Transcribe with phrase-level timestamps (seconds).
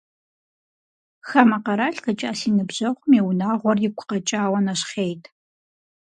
[1.27, 5.23] Хамэ къэрал къикӏа си ныбжьэгъум и унагъуэр игу къэкӏауэ нэщхъейт…